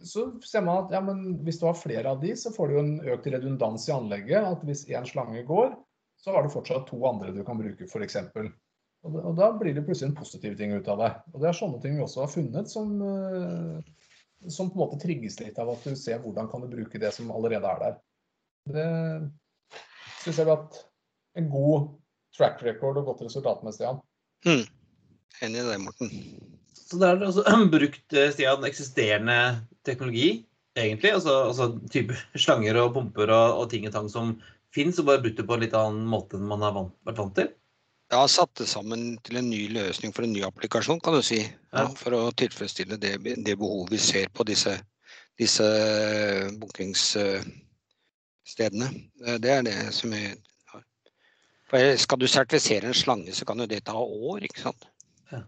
[0.00, 1.02] så ser man at ja,
[1.44, 4.40] hvis du har flere av de, så får du en økt redundans i anlegget.
[4.40, 5.76] At hvis én slange går,
[6.16, 8.16] så har du fortsatt to andre du kan bruke, f.eks.
[9.06, 11.12] Og, og da blir det plutselig en positiv ting ut av det.
[11.34, 15.00] Og det er sånne ting vi også har funnet som, eh, som på en måte
[15.02, 18.00] trigges litt av at du ser hvordan kan du bruke det som allerede er der.
[18.72, 18.88] Det
[20.24, 20.80] syns jeg har hatt
[21.38, 21.92] en god
[22.36, 24.02] track record og godt resultat med, Stian.
[24.46, 24.66] Mm.
[25.44, 26.12] Enig i det, Morten.
[26.76, 29.38] Så der er det også brukt, eh, Stian, eksisterende
[29.86, 30.46] teknologi,
[30.78, 31.14] egentlig?
[31.20, 34.36] Altså, altså type slanger og pumper og, og ting og tang som
[34.76, 37.36] fins, og bare brutt det på en litt annen måte enn man har vært vant
[37.38, 37.48] til?
[38.12, 41.40] Ja, satt det sammen til en ny løsning for en ny applikasjon, kan du si.
[41.74, 44.76] Ja, for å tilfredsstille det, det behovet vi ser på disse,
[45.40, 45.66] disse
[46.60, 48.88] bookingsstedene.
[49.42, 50.22] Det er det som vi
[50.70, 50.82] har.
[51.66, 54.86] For skal du sertifisere en slange, så kan jo det ta år, ikke sant.
[55.34, 55.42] Ja.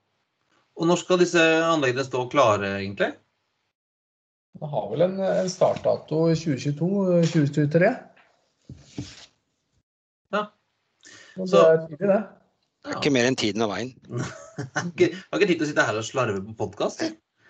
[0.74, 3.14] Og når skal disse anleggene stå klare, egentlig?
[4.58, 7.92] Man har vel en, en startdato i 2022-2023.
[10.34, 10.42] Ja.
[11.38, 11.62] Og det
[12.00, 12.20] er det.
[12.78, 13.90] Det er ikke mer enn tiden og veien.
[15.00, 17.02] jeg har ikke tid til å sitte her og slarve på podkast.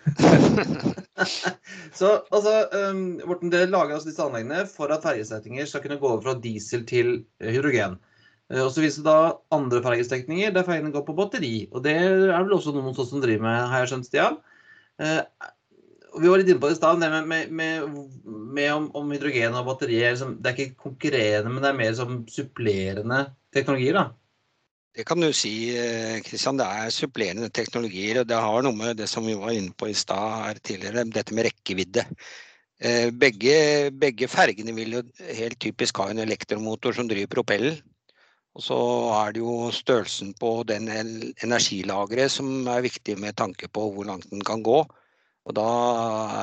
[1.98, 6.08] så altså, um, Morten, det lager altså disse anleggene for at fergestrekninger skal kunne gå
[6.08, 7.12] over fra diesel til
[7.44, 7.98] hydrogen.
[8.48, 11.54] Uh, og så viser det da andre fergestrekninger der fergene går på batteri.
[11.72, 14.40] Og det er vel også noen som driver med, har jeg skjønt, Stian.
[14.98, 15.22] Uh,
[16.18, 17.84] vi var litt inne på det i stad, med, med, med,
[18.54, 20.14] med om, om, hydrogen og batterier.
[20.14, 23.20] Liksom, det er ikke konkurrerende, men det er mer som supplerende
[23.54, 24.00] teknologier.
[24.00, 24.06] da.
[24.98, 25.52] Det kan du si,
[26.26, 26.58] Kristian.
[26.58, 28.20] Det er supplerende teknologier.
[28.22, 31.06] og Det har noe med det som vi var inne på i stad her tidligere,
[31.12, 32.06] dette med rekkevidde.
[32.78, 35.00] Eh, begge, begge fergene vil jo
[35.34, 37.78] helt typisk ha en elektromotor som driver propellen.
[38.54, 38.78] Og så
[39.16, 44.30] er det jo størrelsen på den energilageret som er viktig med tanke på hvor langt
[44.30, 44.80] den kan gå.
[45.46, 45.66] Og da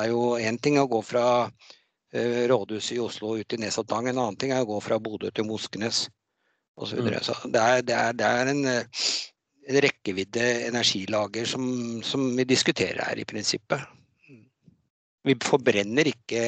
[0.01, 1.73] er jo én ting å gå fra eh,
[2.49, 5.47] rådhuset i Oslo ut til Nesoddtangen, en annen ting er å gå fra Bodø til
[5.47, 6.05] Moskenes
[6.75, 6.89] osv.
[6.89, 7.21] Så, videre.
[7.21, 7.25] Mm.
[7.27, 9.09] så det er, det er, det er en, eh,
[9.69, 11.65] en, rekkevidde energilager som,
[12.05, 13.83] som, vi diskuterer her, i prinsippet.
[15.25, 16.41] Vi forbrenner ikke,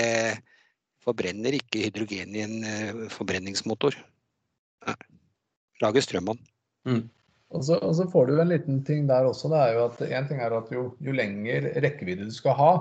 [1.01, 3.95] forbrenner ikke hydrogen i en uh, forbrenningsmotor.
[4.85, 4.97] Nei.
[5.81, 6.37] Lager strøm av
[6.89, 7.01] mm.
[7.55, 9.49] Og så, og så, får du en liten ting der også.
[9.49, 12.71] det er jo at en ting er at jo, jo lenger rekkevidde du skal ha,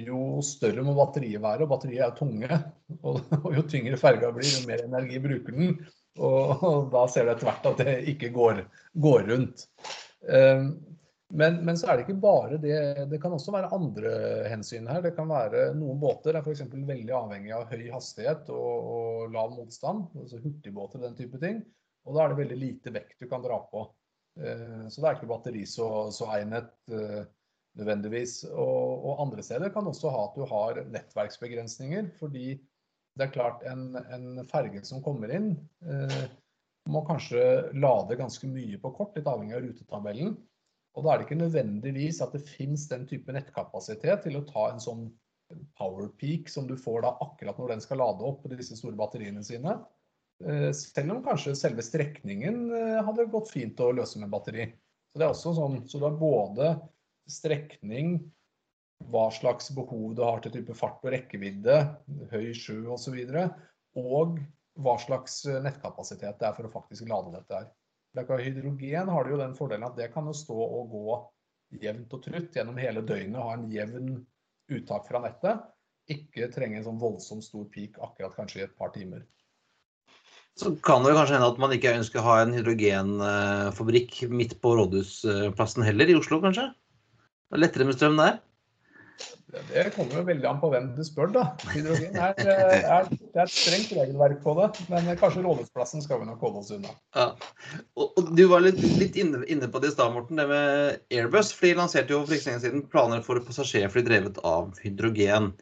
[0.00, 1.64] jo større må batteriet være.
[1.64, 2.62] Og batteriet er tunge.
[3.08, 5.70] Og, og jo tyngre ferga blir, jo mer energi bruker den.
[6.20, 8.58] Og, og da ser du etter hvert at det ikke går,
[9.00, 9.64] går rundt.
[10.28, 10.66] Um,
[11.32, 12.76] men, men, så er det ikke bare det.
[13.08, 14.12] Det kan også være andre
[14.52, 15.00] hensyn her.
[15.04, 16.66] Det kan være Noen båter er f.eks.
[16.68, 20.10] veldig avhengig av høy hastighet og, og lav motstand.
[20.20, 21.62] altså Hurtigbåter og den type ting.
[22.04, 23.86] Og da er det veldig lite vekt du kan dra på.
[24.36, 27.22] Uh, så det er ikke batteri så, så egnet uh,
[27.78, 28.42] nødvendigvis.
[28.50, 32.12] Og, og, andre steder kan også ha at du har nettverksbegrensninger.
[32.18, 32.60] fordi
[33.18, 35.50] det er klart, en, en ferge som kommer inn,
[35.84, 36.22] eh,
[36.88, 37.42] må kanskje
[37.76, 40.38] lade ganske mye på kort, litt avhengig av rutetabellen.
[40.96, 44.70] Og da er det ikke nødvendigvis at det finnes den type nettkapasitet til å ta
[44.70, 45.10] en sånn
[45.76, 48.96] power peak som du får da akkurat når den skal lade opp på disse store
[48.96, 49.76] batteriene sine.
[50.44, 54.70] Eh, selv om kanskje selve strekningen eh, hadde gått fint å løse med batteri.
[55.12, 56.72] Så det er også sånn, så du har både
[57.30, 58.16] strekning,
[59.10, 61.78] hva slags behov du har til type fart og rekkevidde,
[62.32, 63.18] høy sjø osv.
[63.26, 63.54] Og,
[63.98, 64.38] og
[64.82, 67.70] hva slags nettkapasitet det er for å faktisk lade dette her.
[68.12, 71.20] Hydrogen har jo den fordelen at det kan jo stå og gå
[71.82, 74.10] jevnt og trutt gjennom hele døgnet, ha en jevn
[74.72, 75.62] uttak fra nettet.
[76.12, 79.24] Ikke trenge en sånn voldsomt stor peak akkurat kanskje i et par timer.
[80.58, 84.74] Så kan det kanskje hende at man ikke ønsker å ha en hydrogenfabrikk midt på
[84.76, 86.66] Rådhusplassen heller, i Oslo kanskje?
[87.52, 88.38] Det er lettere med strøm der?
[89.52, 91.42] Det kommer jo veldig an på hvem du spør, da.
[91.68, 96.30] Hydrogen er, er, det er et strengt regelverk på det, men kanskje rådhusplassen skal vi
[96.30, 96.94] nok holde oss unna.
[97.12, 97.26] Ja.
[97.92, 101.04] Og, og Du var litt, litt inne, inne, på det i stad, Morten, det med
[101.12, 101.52] Airbus.
[101.52, 105.52] For de lanserte jo for ikke lenge siden planer for passasjerfly drevet av hydrogen.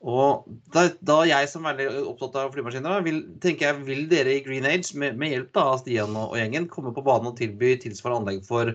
[0.00, 4.38] Og da, da, jeg som er veldig opptatt av flymaskiner, vil, tenker jeg, vil dere
[4.38, 7.34] i Green Age med, med hjelp da, av Stian og, og, gjengen komme på banen
[7.34, 8.72] og tilby tilsvarende anlegg for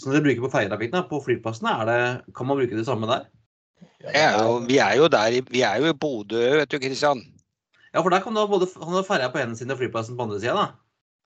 [0.00, 1.04] som dere bruker på ferjetrafikken?
[1.10, 2.00] På flyplassene, er det,
[2.36, 3.28] kan man bruke det samme der?
[4.10, 7.20] Er vi er jo der, vi er jo i Bodø, vet du, Kristian.
[7.90, 8.68] Ja, for der kan du ha både
[9.06, 10.68] ferja på ene siden og flyplassen på andre sida, da.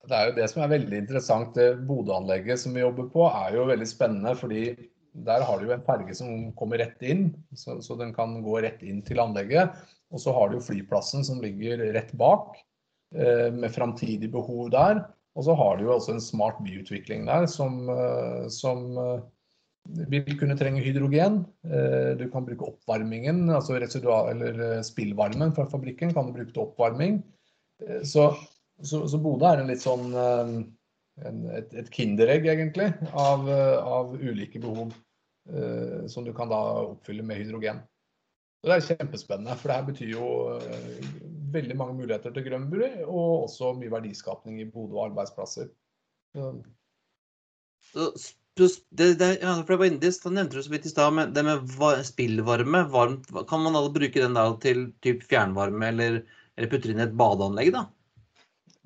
[0.05, 1.55] Det er jo det som er veldig interessant.
[1.57, 4.35] Det Bodø-anlegget som vi jobber på, er jo veldig spennende.
[4.37, 4.75] fordi
[5.25, 8.59] der har du jo en ferge som kommer rett inn, så, så, den kan gå
[8.65, 9.71] rett inn til anlegget.
[10.11, 12.57] Og så har du jo flyplassen som ligger rett bak,
[13.15, 15.05] eh, med framtidig behov der.
[15.35, 19.23] Og så har du jo altså en smart byutvikling der som, eh, som eh,
[20.11, 21.41] vil kunne trenge hydrogen.
[21.67, 27.23] Eh, du kan bruke oppvarmingen, altså eller spillvarmen fra fabrikken kan du bruke til oppvarming.
[28.07, 28.29] Så,
[28.79, 34.61] så, så Bodø er en litt sånn en, et, et, kinderegg, egentlig, av, av ulike
[34.63, 34.93] behov
[36.07, 37.81] som du kan da oppfylle med hydrogen.
[38.63, 40.29] Så Det er kjempespennende, for det her betyr jo
[41.53, 42.69] veldig mange muligheter til grønn
[43.05, 45.69] og også mye verdiskapning i Bodø og arbeidsplasser.
[46.35, 48.09] Så
[48.55, 51.43] det, det, ja, for det var indisk, da nevnte du så vidt i stad, det
[51.43, 51.73] med
[52.07, 52.85] spillvarme.
[52.91, 56.21] Varmt, kan man da bruke den da til typ fjernvarme, eller,
[56.55, 57.73] eller putte inn i et badeanlegg?
[57.75, 57.85] da?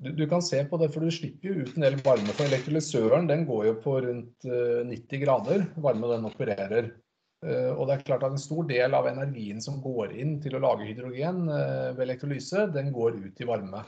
[0.00, 2.34] Du, du, kan se på det, for du slipper jo ut en del varme.
[2.34, 6.90] For elektrolysøren den går jo på rundt uh, eh, 90 grader, varme den opererer.
[7.40, 10.58] Uh, og det er klart at En stor del av energien som går inn til
[10.58, 13.80] å lage hydrogen uh, ved elektrolyse, den går ut i varme.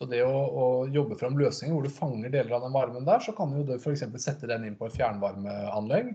[0.00, 3.20] Så det å, å, jobbe fram løsninger hvor du fanger deler av den varmen der,
[3.20, 4.06] så kan du f.eks.
[4.22, 6.14] sette den inn på et fjernvarmeanlegg.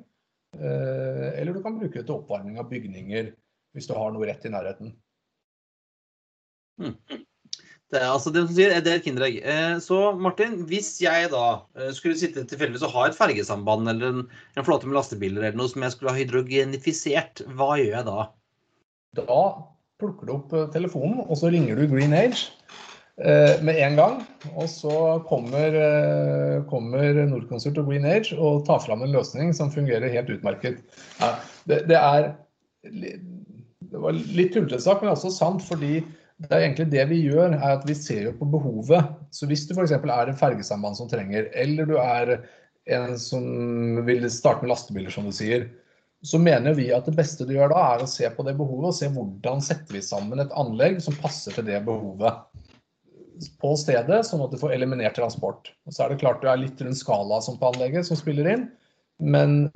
[0.55, 3.33] Eh, eller du kan bruke det til oppvarming av bygninger
[3.75, 4.95] hvis du har noe rett i nærheten.
[6.81, 6.95] Hmm.
[7.93, 9.35] Det er altså det som sier, det er et kinderegg.
[9.45, 11.43] Eh, så Martin, hvis jeg da
[11.77, 14.23] eh, skulle sitte tilfeldigvis og ha et fergesamband eller en,
[14.57, 18.25] en flåte med lastebiler eller noe som jeg skulle ha hydrogenifisert, hva gjør jeg da?
[19.21, 19.41] Da
[20.01, 22.49] plukker du opp telefonen og så ringer du Green Age.
[23.15, 24.17] Eh, med en gang.
[24.55, 29.71] Og så kommer, eh, kommer Nordkonsult og Green Age og tar fram en løsning som
[29.71, 30.81] fungerer helt utmerket.
[31.65, 32.33] Det, det, er
[32.83, 35.63] Det var litt tullete sagt, men også sant.
[35.63, 36.03] fordi
[36.43, 39.13] det er egentlig det vi gjør, er at vi ser jo på behovet.
[39.31, 39.93] Så hvis du f.eks.
[39.95, 42.35] er en fergesamband som trenger, eller du er
[42.91, 45.69] en som vil starte med lastebiler, som du sier,
[46.25, 48.89] så mener vi at det beste du gjør da, er å se på det behovet
[48.89, 52.43] og se hvordan setter vi sammen et anlegg som passer til det behovet
[53.61, 55.69] på stedet, sånn at du får eliminert transport.
[55.85, 58.47] Og så er det klart du er litt rundt skala som på anlegget som spiller
[58.53, 58.65] inn,
[59.23, 59.69] men,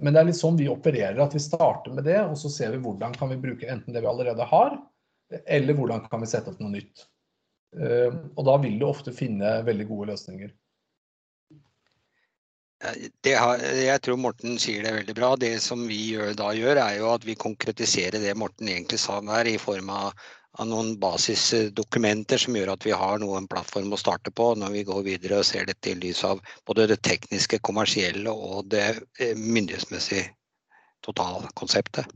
[0.00, 2.74] men, det er litt sånn vi opererer, at vi starter med det, og så ser
[2.74, 4.78] vi hvordan kan vi bruke enten det vi allerede har,
[5.44, 7.06] eller hvordan kan vi sette opp noe nytt.
[7.76, 10.54] Eh, og da vil du ofte finne veldig gode løsninger.
[13.26, 15.30] Har, jeg tror Morten sier det veldig bra.
[15.40, 19.16] Det som vi gjør, da gjør, er jo at vi konkretiserer det Morten egentlig sa
[19.32, 20.12] her, i form av
[20.56, 24.84] av noen basisdokumenter som gjør at vi har noen plattform å starte på når vi
[24.88, 28.86] går videre og ser dette i lys av både det tekniske, kommersielle og det
[29.20, 30.30] eh, myndighetsmessige
[31.04, 32.08] totalkonseptet.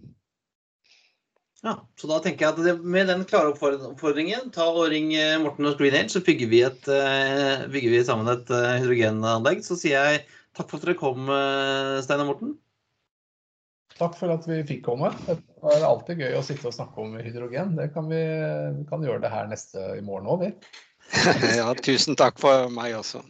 [1.60, 5.36] Ja, så da tenker jeg at det, Med den klare oppfordringen, ta og ring eh,
[5.42, 9.60] Morten og Green Age, så bygger vi, et, eh, bygger vi sammen et hydrogenanlegg.
[9.66, 10.24] Så sier jeg
[10.56, 11.28] takk for at dere kom,
[12.04, 12.54] Stein og Morten.
[14.00, 15.10] Takk for at vi fikk komme.
[15.26, 15.36] Det
[15.74, 17.74] er alltid gøy å sitte og snakke om hydrogen.
[17.76, 18.22] Det kan vi,
[18.78, 20.78] vi kan gjøre det her neste i morgen òg, vi.
[21.60, 23.20] ja, tusen takk for meg også.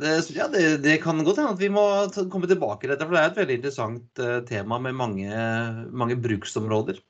[0.00, 1.82] Det, ja, det, det kan godt hende at vi må
[2.30, 5.46] komme tilbake til dette, for det er et veldig interessant tema med mange,
[5.90, 7.02] mange, bruksområder.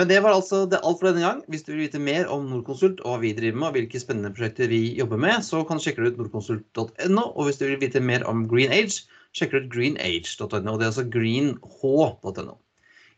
[0.00, 1.40] Men det var altså det alt for denne gang.
[1.52, 4.32] Hvis du vil vite mer om Norconsult og hva vi driver med, og hvilke spennende
[4.32, 7.24] prosjekter vi jobber med, så kan du sjekke ut norconsult.no.
[7.28, 9.02] Og hvis du vil vite mer om Green Age,
[9.36, 10.48] sjekker ut greenage.no.
[10.48, 12.56] og Det er altså greenh.no.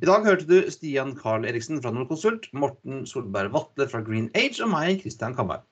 [0.02, 4.58] I dag hørte du Stian Carl Eriksen fra Nordkonsult, Morten Solberg Vatle fra Green Age
[4.66, 5.62] og meg, Christian Kamberg.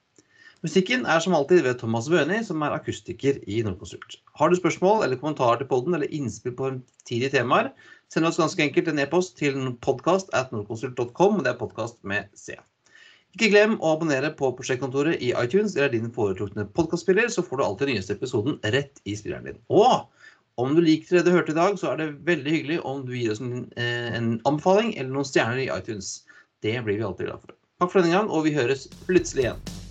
[0.62, 4.20] Musikken er som alltid ved Thomas Wøni, som er akustiker i Nordkonsult.
[4.39, 7.72] Har du spørsmål eller kommentarer til podden eller innspill på fremtidige temaer,
[8.13, 11.41] send oss ganske enkelt en e-post til podkast at nordkonsult.com.
[11.45, 12.59] Det er podkast med C.
[13.33, 17.65] Ikke glem å abonnere på Prosjektkontoret i iTunes eller din foretrukne podkastspiller, så får du
[17.65, 19.63] alltid den nyeste episoden rett i spilleren din.
[19.73, 20.05] Og
[20.61, 23.15] om du liker det du hørte i dag, så er det veldig hyggelig om du
[23.17, 26.19] gir oss en, eh, en anbefaling eller noen stjerner i iTunes.
[26.61, 27.57] Det blir vi alltid glad for.
[27.81, 29.82] Takk for denne gang, og vi høres plutselig igjen.